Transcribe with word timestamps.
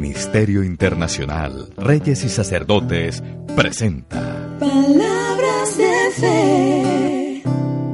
Ministerio 0.00 0.64
Internacional 0.64 1.68
Reyes 1.76 2.24
y 2.24 2.28
Sacerdotes 2.28 3.22
presenta 3.54 4.56
Palabras 4.58 5.78
de 5.78 6.10
Fe 6.10 7.42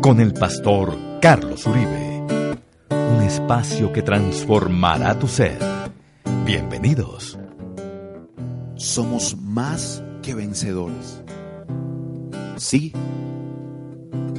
con 0.00 0.18
el 0.18 0.32
pastor 0.32 0.96
Carlos 1.20 1.66
Uribe. 1.66 2.22
Un 2.88 3.22
espacio 3.22 3.92
que 3.92 4.00
transformará 4.00 5.18
tu 5.18 5.28
ser. 5.28 5.58
Bienvenidos. 6.46 7.38
Somos 8.76 9.36
más 9.36 10.02
que 10.22 10.34
vencedores. 10.34 11.22
Sí, 12.56 12.94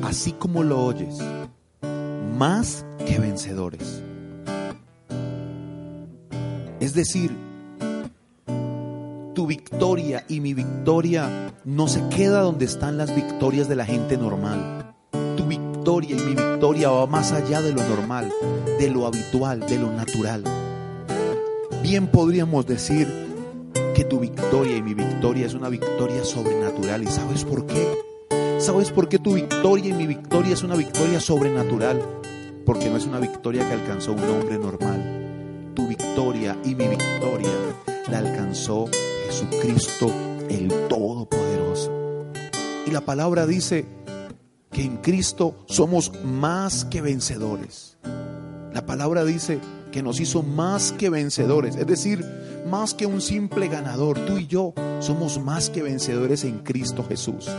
así 0.02 0.32
como 0.32 0.64
lo 0.64 0.84
oyes, 0.84 1.16
más 2.40 2.88
que 3.06 3.20
vencedores. 3.20 4.02
Es 6.80 6.96
decir, 6.96 7.51
tu 9.34 9.48
victoria 9.48 10.26
y 10.28 10.42
mi 10.42 10.54
victoria 10.54 11.52
no 11.64 11.88
se 11.88 12.08
queda 12.10 12.42
donde 12.42 12.66
están 12.66 12.98
las 12.98 13.16
victorias 13.16 13.70
de 13.70 13.76
la 13.76 13.86
gente 13.86 14.18
normal. 14.18 14.94
Tu 15.38 15.46
victoria 15.46 16.16
y 16.18 16.20
mi 16.20 16.36
victoria 16.36 16.90
va 16.90 17.06
más 17.08 17.32
allá 17.32 17.62
de 17.62 17.72
lo 17.72 17.84
normal, 17.84 18.32
de 18.80 18.90
lo 18.90 19.08
habitual, 19.08 19.62
de 19.62 19.80
lo 19.80 19.92
natural. 19.92 20.44
Bien 21.82 22.08
podríamos 22.08 22.66
decir 22.66 23.08
que 23.96 24.04
tu 24.04 24.20
victoria 24.20 24.76
y 24.78 24.82
mi 24.82 24.94
victoria 24.94 25.46
es 25.46 25.54
una 25.54 25.70
victoria 25.70 26.24
sobrenatural. 26.24 27.04
¿Y 27.04 27.08
sabes 27.08 27.46
por 27.46 27.66
qué? 27.66 27.88
¿Sabes 28.60 28.92
por 28.92 29.08
qué 29.08 29.18
tu 29.18 29.34
victoria 29.34 29.90
y 29.90 29.94
mi 29.94 30.08
victoria 30.08 30.54
es 30.54 30.64
una 30.64 30.76
victoria 30.76 31.20
sobrenatural? 31.20 32.02
Porque 32.66 32.90
no 32.90 32.98
es 32.98 33.06
una 33.06 33.20
victoria 33.20 33.68
que 33.68 33.74
alcanzó 33.74 34.12
un 34.12 34.24
hombre 34.24 34.58
normal 34.58 35.22
tu 35.74 35.88
victoria 35.88 36.58
y 36.64 36.76
mi 36.76 36.88
victoria 36.88 37.21
Jesucristo 39.42 40.12
el 40.50 40.68
Todopoderoso. 40.88 41.92
Y 42.86 42.92
la 42.92 43.02
palabra 43.02 43.48
dice 43.48 43.86
que 44.72 44.84
en 44.84 44.98
Cristo 44.98 45.66
somos 45.66 46.12
más 46.24 46.86
que 46.86 47.02
vencedores. 47.02 47.98
La 48.72 48.86
palabra 48.86 49.24
dice 49.26 49.60
que 49.92 50.04
nos 50.04 50.20
hizo 50.20 50.44
más 50.44 50.92
que 50.92 51.10
vencedores, 51.10 51.76
es 51.76 51.88
decir, 51.88 52.24
más 52.70 52.94
que 52.94 53.08
un 53.08 53.20
simple 53.20 53.68
ganador. 53.68 54.20
Tú 54.26 54.38
y 54.38 54.46
yo 54.46 54.74
somos 55.00 55.40
más 55.40 55.72
que 55.72 55.82
vencedores 55.82 56.44
en 56.44 56.60
Cristo 56.60 57.04
Jesús. 57.04 57.50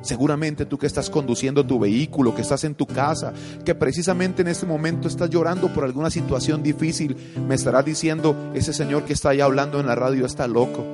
Seguramente 0.00 0.66
tú 0.66 0.78
que 0.78 0.86
estás 0.86 1.10
conduciendo 1.10 1.66
tu 1.66 1.78
vehículo, 1.78 2.34
que 2.34 2.42
estás 2.42 2.64
en 2.64 2.74
tu 2.74 2.86
casa, 2.86 3.32
que 3.64 3.74
precisamente 3.74 4.42
en 4.42 4.48
este 4.48 4.66
momento 4.66 5.08
estás 5.08 5.30
llorando 5.30 5.72
por 5.72 5.84
alguna 5.84 6.10
situación 6.10 6.62
difícil, 6.62 7.16
me 7.46 7.54
estarás 7.54 7.84
diciendo, 7.84 8.52
ese 8.54 8.72
señor 8.72 9.04
que 9.04 9.12
está 9.12 9.30
ahí 9.30 9.40
hablando 9.40 9.80
en 9.80 9.86
la 9.86 9.94
radio 9.94 10.26
está 10.26 10.46
loco. 10.46 10.84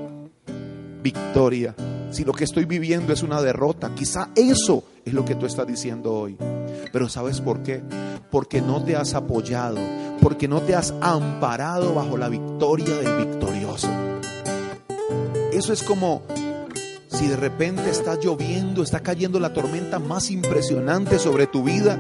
Victoria. 1.03 1.75
Si 2.11 2.25
lo 2.25 2.33
que 2.33 2.45
estoy 2.45 2.65
viviendo 2.65 3.13
es 3.13 3.23
una 3.23 3.43
derrota, 3.43 3.91
quizá 3.95 4.31
eso 4.37 4.85
es 5.05 5.13
lo 5.13 5.25
que 5.25 5.35
tú 5.35 5.47
estás 5.47 5.67
diciendo 5.67 6.15
hoy. 6.15 6.37
Pero 6.93 7.09
¿sabes 7.09 7.41
por 7.41 7.63
qué? 7.63 7.83
Porque 8.31 8.63
no 8.63 8.83
te 8.83 8.97
has 8.97 9.15
apoyado, 9.15 9.79
porque 10.23 10.49
no 10.49 10.63
te 10.63 10.75
has 10.75 10.95
amparado 11.01 11.93
bajo 11.93 12.17
la 12.17 12.29
victoria 12.29 12.97
del 12.97 13.27
victorioso. 13.27 13.89
Eso 15.53 15.73
es 15.73 15.83
como 15.83 16.23
si 17.15 17.29
de 17.29 17.37
repente 17.37 17.91
está 17.91 18.19
lloviendo, 18.19 18.83
está 18.83 19.01
cayendo 19.01 19.39
la 19.39 19.53
tormenta 19.53 19.99
más 19.99 20.31
impresionante 20.31 21.19
sobre 21.19 21.47
tu 21.47 21.63
vida 21.63 21.99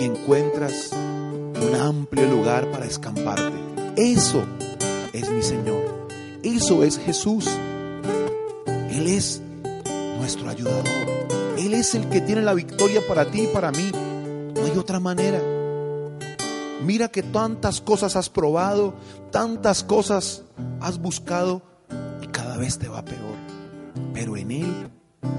y 0.00 0.04
encuentras 0.04 0.90
un 0.92 1.74
amplio 1.74 2.26
lugar 2.26 2.70
para 2.70 2.86
escamparte. 2.86 3.52
Eso 3.96 4.42
es 5.12 5.30
mi 5.30 5.42
Señor. 5.42 6.08
Eso 6.42 6.82
es 6.82 6.98
Jesús. 6.98 7.46
Él 8.90 9.06
es 9.06 9.42
nuestro 10.18 10.48
ayudador. 10.48 10.84
Él 11.58 11.74
es 11.74 11.94
el 11.94 12.08
que 12.08 12.22
tiene 12.22 12.40
la 12.40 12.54
victoria 12.54 13.06
para 13.06 13.30
ti 13.30 13.42
y 13.42 13.46
para 13.48 13.70
mí. 13.70 13.90
No 14.54 14.64
hay 14.64 14.78
otra 14.78 14.98
manera. 14.98 15.40
Mira 16.82 17.08
que 17.08 17.22
tantas 17.22 17.80
cosas 17.80 18.16
has 18.16 18.28
probado, 18.30 18.94
tantas 19.30 19.84
cosas 19.84 20.42
has 20.80 20.98
buscado 20.98 21.62
y 22.22 22.26
cada 22.28 22.56
vez 22.56 22.78
te 22.78 22.88
va 22.88 23.04
peor. 23.04 23.61
Pero 24.12 24.36
en 24.36 24.50
Él, 24.50 24.90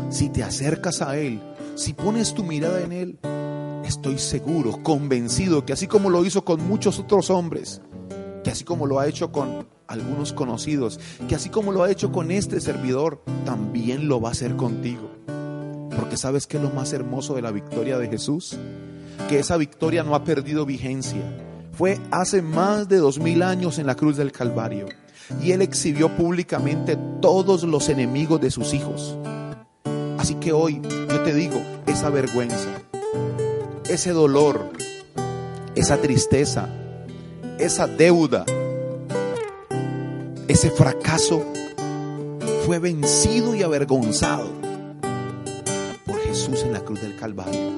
si 0.10 0.30
te 0.30 0.44
acercas 0.44 1.02
a 1.02 1.18
Él, 1.18 1.42
si 1.76 1.94
pones 1.94 2.34
tu 2.34 2.44
mirada 2.44 2.82
en 2.82 2.92
Él, 2.92 3.20
estoy 3.86 4.18
seguro, 4.18 4.84
convencido 4.84 5.66
que 5.66 5.74
así 5.74 5.88
como 5.88 6.10
lo 6.10 6.26
hizo 6.26 6.46
con 6.46 6.66
muchos 6.68 7.00
otros 7.00 7.30
hombres, 7.30 7.82
que 8.44 8.52
así 8.52 8.64
como 8.64 8.86
lo 8.86 9.00
ha 9.00 9.08
hecho 9.08 9.32
con 9.32 9.68
algunos 9.88 10.34
conocidos, 10.34 11.00
que 11.28 11.36
así 11.36 11.50
como 11.50 11.72
lo 11.72 11.84
ha 11.84 11.92
hecho 11.92 12.12
con 12.12 12.32
este 12.32 12.60
servidor, 12.60 13.24
también 13.46 14.08
lo 14.08 14.22
va 14.22 14.30
a 14.30 14.32
hacer 14.34 14.56
contigo. 14.56 15.12
Porque 15.96 16.18
sabes 16.18 16.48
que 16.48 16.58
es 16.58 16.64
lo 16.64 16.72
más 16.72 16.94
hermoso 16.94 17.36
de 17.36 17.42
la 17.42 17.52
victoria 17.52 17.98
de 17.98 18.08
Jesús, 18.08 18.58
que 19.30 19.40
esa 19.40 19.58
victoria 19.58 20.04
no 20.04 20.16
ha 20.16 20.24
perdido 20.24 20.66
vigencia. 20.66 21.22
Fue 21.74 22.00
hace 22.12 22.42
más 22.42 22.88
de 22.88 22.98
dos 22.98 23.20
mil 23.20 23.42
años 23.44 23.80
en 23.80 23.88
la 23.88 23.96
cruz 23.96 24.18
del 24.18 24.32
Calvario 24.32 24.88
y 25.42 25.52
él 25.52 25.62
exhibió 25.62 26.16
públicamente 26.16 26.98
todos 27.22 27.64
los 27.64 27.90
enemigos 27.90 28.42
de 28.42 28.52
sus 28.52 28.74
hijos. 28.74 29.18
Así 30.18 30.36
que 30.36 30.54
hoy 30.54 30.82
yo 31.10 31.22
te 31.24 31.34
digo, 31.34 31.62
esa 31.86 32.10
vergüenza, 32.10 32.70
ese 33.90 34.12
dolor, 34.12 34.72
esa 35.76 35.98
tristeza, 35.98 36.70
esa 37.60 37.88
deuda, 37.88 38.46
ese 40.48 40.70
fracaso 40.72 41.44
fue 42.66 42.80
vencido 42.80 43.56
y 43.56 43.64
avergonzado 43.64 44.50
por 46.06 46.20
Jesús 46.22 46.64
en 46.64 46.74
la 46.74 46.80
cruz 46.80 47.02
del 47.02 47.16
Calvario. 47.18 47.72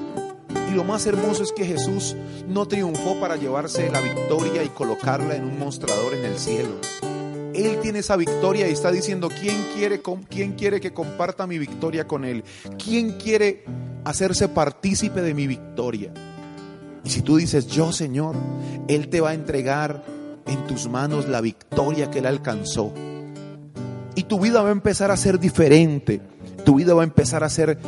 Y 0.70 0.74
lo 0.74 0.84
más 0.84 1.06
hermoso 1.06 1.42
es 1.42 1.52
que 1.52 1.64
Jesús 1.64 2.16
no 2.48 2.66
triunfó 2.66 3.18
para 3.20 3.36
llevarse 3.36 3.90
la 3.90 4.00
victoria 4.00 4.62
y 4.62 4.68
colocarla 4.68 5.36
en 5.36 5.44
un 5.44 5.58
mostrador 5.58 6.14
en 6.14 6.24
el 6.24 6.38
cielo. 6.38 6.76
Él 7.64 7.80
tiene 7.80 8.00
esa 8.00 8.16
victoria 8.16 8.68
y 8.68 8.72
está 8.72 8.90
diciendo, 8.90 9.28
¿quién 9.28 9.56
quiere, 9.74 10.02
quién 10.28 10.52
quiere 10.52 10.80
que 10.80 10.92
comparta 10.92 11.46
mi 11.46 11.58
victoria 11.58 12.06
con 12.06 12.24
Él? 12.24 12.44
¿Quién 12.82 13.12
quiere 13.12 13.64
hacerse 14.04 14.48
partícipe 14.48 15.22
de 15.22 15.34
mi 15.34 15.46
victoria? 15.46 16.12
Y 17.04 17.10
si 17.10 17.22
tú 17.22 17.36
dices, 17.36 17.66
yo 17.66 17.92
Señor, 17.92 18.34
Él 18.88 19.08
te 19.08 19.20
va 19.20 19.30
a 19.30 19.34
entregar 19.34 20.04
en 20.46 20.66
tus 20.66 20.88
manos 20.88 21.28
la 21.28 21.40
victoria 21.40 22.10
que 22.10 22.18
Él 22.18 22.26
alcanzó. 22.26 22.92
Y 24.14 24.24
tu 24.24 24.40
vida 24.40 24.62
va 24.62 24.70
a 24.70 24.72
empezar 24.72 25.10
a 25.10 25.16
ser 25.16 25.38
diferente. 25.38 26.20
Tu 26.64 26.74
vida 26.74 26.94
va 26.94 27.02
a 27.02 27.04
empezar 27.04 27.44
a 27.44 27.48
ser 27.48 27.78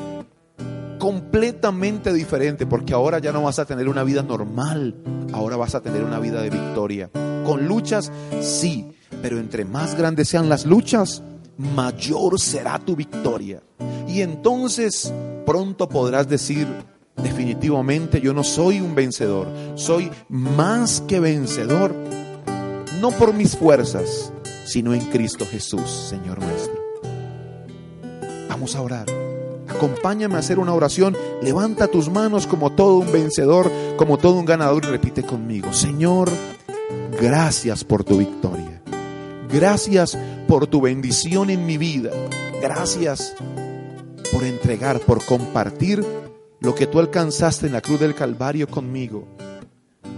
completamente 0.98 2.12
diferente 2.12 2.66
porque 2.66 2.92
ahora 2.92 3.18
ya 3.18 3.32
no 3.32 3.42
vas 3.42 3.58
a 3.58 3.64
tener 3.64 3.88
una 3.88 4.02
vida 4.02 4.22
normal, 4.22 4.96
ahora 5.32 5.56
vas 5.56 5.74
a 5.74 5.80
tener 5.80 6.04
una 6.04 6.18
vida 6.18 6.42
de 6.42 6.50
victoria. 6.50 7.10
Con 7.44 7.66
luchas, 7.66 8.12
sí, 8.40 8.92
pero 9.22 9.38
entre 9.38 9.65
más 9.65 9.97
grandes 9.97 10.28
sean 10.28 10.48
las 10.48 10.66
luchas, 10.66 11.22
mayor 11.56 12.38
será 12.41 12.78
tu 12.78 12.97
victoria. 12.97 13.62
Y 14.06 14.22
entonces 14.22 15.12
pronto 15.44 15.88
podrás 15.88 16.28
decir, 16.28 16.66
definitivamente 17.16 18.21
yo 18.21 18.33
no 18.33 18.44
soy 18.44 18.80
un 18.80 18.94
vencedor, 18.94 19.48
soy 19.74 20.10
más 20.28 21.00
que 21.03 21.21
vencedor, 21.21 21.94
no 23.00 23.10
por 23.10 23.34
mis 23.34 23.56
fuerzas, 23.56 24.33
sino 24.65 24.94
en 24.94 25.00
Cristo 25.06 25.47
Jesús, 25.50 25.91
Señor 25.91 26.41
nuestro. 26.41 26.78
Vamos 28.48 28.74
a 28.74 28.83
orar. 28.83 29.06
Acompáñame 29.68 30.34
a 30.34 30.38
hacer 30.38 30.59
una 30.59 30.74
oración. 30.74 31.16
Levanta 31.42 31.86
tus 31.86 32.10
manos 32.10 32.47
como 32.47 32.72
todo 32.72 32.97
un 32.97 33.12
vencedor, 33.12 33.71
como 33.97 34.18
todo 34.18 34.34
un 34.34 34.44
ganador 34.44 34.84
y 34.84 34.88
repite 34.88 35.22
conmigo. 35.22 35.72
Señor, 35.72 36.30
gracias 37.21 37.84
por 37.84 38.03
tu 38.03 38.18
victoria. 38.18 38.78
Gracias 39.50 40.18
por 40.47 40.66
tu 40.66 40.83
bendición 40.83 41.48
en 41.48 41.65
mi 41.65 41.78
vida. 41.78 42.10
Gracias 42.60 43.34
por 44.30 44.45
entregar, 44.45 45.00
por 45.00 45.24
compartir 45.24 46.04
lo 46.60 46.74
que 46.74 46.86
tú 46.86 46.98
alcanzaste 46.98 47.66
en 47.66 47.72
la 47.72 47.80
cruz 47.80 48.00
del 48.00 48.15
Calvario 48.15 48.68
conmigo. 48.68 49.27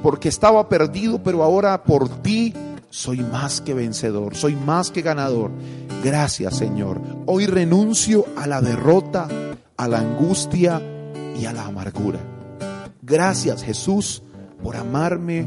Porque 0.03 0.29
estaba 0.29 0.69
perdido, 0.69 1.23
pero 1.23 1.44
ahora 1.44 1.85
por 1.85 2.09
ti 2.23 2.55
soy 2.88 3.19
más 3.19 3.61
que 3.61 3.73
vencedor, 3.73 4.35
soy 4.35 4.56
más 4.56 4.91
que 4.91 5.03
ganador. 5.03 5.53
Gracias 6.03 6.56
Señor. 6.56 7.00
Hoy 7.27 7.47
renuncio 7.47 8.27
a 8.37 8.49
la 8.49 8.61
derrota, 8.61 9.29
a 9.77 9.87
la 9.87 9.99
angustia 9.99 10.82
y 11.38 11.44
a 11.44 11.53
la 11.53 11.67
amargura. 11.67 12.19
Gracias 13.03 13.62
Jesús 13.62 14.23
por 14.61 14.77
amarme, 14.77 15.47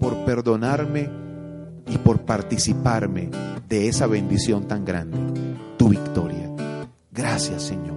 por 0.00 0.16
perdonarme 0.24 1.19
y 1.90 1.98
por 1.98 2.20
participarme 2.20 3.30
de 3.68 3.88
esa 3.88 4.06
bendición 4.06 4.66
tan 4.66 4.84
grande, 4.84 5.18
tu 5.76 5.88
victoria. 5.88 6.50
Gracias 7.10 7.64
Señor. 7.64 7.96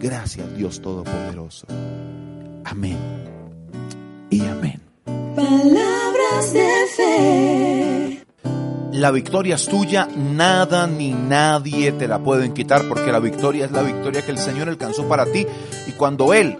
Gracias 0.00 0.56
Dios 0.56 0.80
Todopoderoso. 0.80 1.66
Amén. 2.64 2.96
Y 4.30 4.42
amén. 4.42 4.80
Palabras 5.34 6.52
de 6.52 6.70
fe. 6.96 8.24
La 8.92 9.10
victoria 9.10 9.54
es 9.54 9.66
tuya, 9.66 10.08
nada 10.16 10.86
ni 10.86 11.12
nadie 11.12 11.92
te 11.92 12.08
la 12.08 12.18
pueden 12.18 12.52
quitar 12.52 12.88
porque 12.88 13.12
la 13.12 13.20
victoria 13.20 13.64
es 13.64 13.72
la 13.72 13.82
victoria 13.82 14.22
que 14.22 14.32
el 14.32 14.38
Señor 14.38 14.68
alcanzó 14.68 15.08
para 15.08 15.26
ti 15.26 15.46
y 15.86 15.92
cuando 15.92 16.34
Él 16.34 16.58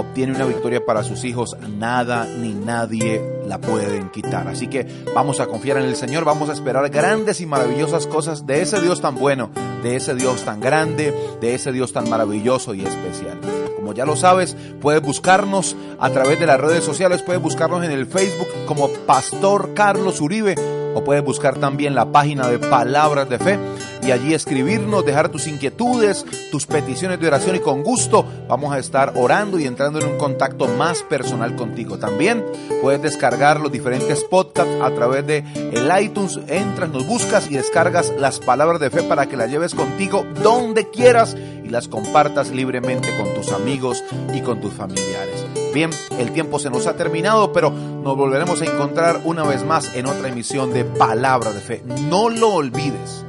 obtiene 0.00 0.34
una 0.34 0.44
victoria 0.44 0.84
para 0.84 1.02
sus 1.02 1.24
hijos, 1.24 1.56
nada 1.78 2.26
ni 2.26 2.52
nadie 2.52 3.22
la 3.46 3.60
pueden 3.60 4.10
quitar. 4.10 4.48
Así 4.48 4.68
que 4.68 4.86
vamos 5.14 5.40
a 5.40 5.46
confiar 5.46 5.78
en 5.78 5.84
el 5.84 5.96
Señor, 5.96 6.24
vamos 6.24 6.48
a 6.48 6.52
esperar 6.52 6.88
grandes 6.90 7.40
y 7.40 7.46
maravillosas 7.46 8.06
cosas 8.06 8.46
de 8.46 8.62
ese 8.62 8.80
Dios 8.80 9.00
tan 9.00 9.16
bueno, 9.16 9.50
de 9.82 9.96
ese 9.96 10.14
Dios 10.14 10.44
tan 10.44 10.60
grande, 10.60 11.14
de 11.40 11.54
ese 11.54 11.72
Dios 11.72 11.92
tan 11.92 12.08
maravilloso 12.08 12.74
y 12.74 12.84
especial. 12.84 13.38
Como 13.76 13.92
ya 13.92 14.04
lo 14.04 14.16
sabes, 14.16 14.56
puedes 14.80 15.02
buscarnos 15.02 15.76
a 15.98 16.10
través 16.10 16.40
de 16.40 16.46
las 16.46 16.60
redes 16.60 16.84
sociales, 16.84 17.22
puedes 17.22 17.40
buscarnos 17.40 17.84
en 17.84 17.92
el 17.92 18.06
Facebook 18.06 18.48
como 18.66 18.88
Pastor 19.06 19.74
Carlos 19.74 20.20
Uribe 20.20 20.56
o 20.94 21.04
puedes 21.04 21.22
buscar 21.22 21.58
también 21.58 21.94
la 21.94 22.10
página 22.10 22.48
de 22.48 22.58
Palabras 22.58 23.28
de 23.28 23.38
Fe 23.38 23.58
y 24.06 24.12
allí 24.12 24.34
escribirnos, 24.34 25.04
dejar 25.04 25.30
tus 25.30 25.46
inquietudes, 25.46 26.24
tus 26.50 26.66
peticiones 26.66 27.18
de 27.18 27.26
oración 27.26 27.56
y 27.56 27.60
con 27.60 27.82
gusto 27.82 28.24
vamos 28.48 28.72
a 28.72 28.78
estar 28.78 29.12
orando 29.16 29.58
y 29.58 29.66
entrando 29.66 29.98
en 29.98 30.06
un 30.06 30.18
contacto 30.18 30.68
más 30.68 31.02
personal 31.02 31.56
contigo. 31.56 31.98
También 31.98 32.44
puedes 32.82 33.02
descargar 33.02 33.60
los 33.60 33.72
diferentes 33.72 34.22
podcasts 34.24 34.72
a 34.80 34.90
través 34.90 35.26
de 35.26 35.38
el 35.72 35.90
iTunes, 36.00 36.38
entras, 36.46 36.90
nos 36.90 37.06
buscas 37.06 37.50
y 37.50 37.54
descargas 37.54 38.12
las 38.18 38.38
palabras 38.38 38.80
de 38.80 38.90
fe 38.90 39.02
para 39.02 39.26
que 39.26 39.36
las 39.36 39.50
lleves 39.50 39.74
contigo 39.74 40.24
donde 40.42 40.88
quieras 40.90 41.36
y 41.64 41.68
las 41.68 41.88
compartas 41.88 42.50
libremente 42.50 43.08
con 43.16 43.34
tus 43.34 43.52
amigos 43.52 44.04
y 44.32 44.40
con 44.40 44.60
tus 44.60 44.72
familiares. 44.72 45.44
Bien, 45.74 45.90
el 46.18 46.32
tiempo 46.32 46.58
se 46.58 46.70
nos 46.70 46.86
ha 46.86 46.94
terminado, 46.94 47.52
pero 47.52 47.70
nos 47.70 48.16
volveremos 48.16 48.62
a 48.62 48.64
encontrar 48.64 49.20
una 49.24 49.42
vez 49.42 49.64
más 49.64 49.94
en 49.94 50.06
otra 50.06 50.28
emisión 50.28 50.72
de 50.72 50.84
Palabra 50.84 51.52
de 51.52 51.60
Fe. 51.60 51.82
No 52.08 52.30
lo 52.30 52.54
olvides. 52.54 53.26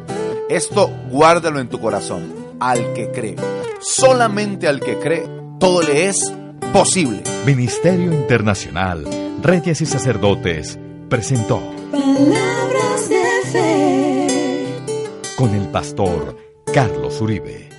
Esto 0.50 0.90
guárdalo 1.10 1.60
en 1.60 1.68
tu 1.68 1.80
corazón. 1.80 2.34
Al 2.60 2.94
que 2.94 3.12
cree, 3.12 3.36
solamente 3.80 4.68
al 4.68 4.80
que 4.80 4.98
cree, 4.98 5.30
todo 5.60 5.82
le 5.82 6.08
es 6.08 6.34
posible. 6.74 7.22
Ministerio 7.46 8.14
Internacional, 8.14 9.06
Reyes 9.44 9.82
y 9.82 9.86
Sacerdotes, 9.86 10.80
presentó 11.10 11.62
Palabras 11.92 13.10
de 13.10 13.52
fe. 13.52 14.28
con 15.38 15.54
el 15.54 15.68
pastor 15.68 16.38
Carlos 16.74 17.22
Uribe. 17.22 17.77